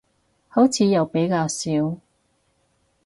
[0.47, 1.97] 好似又比較少